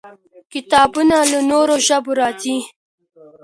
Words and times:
کتابونه 0.53 1.15
له 1.31 1.39
نورو 1.51 1.75
ژبو 1.87 2.11
راځي. 2.19 2.57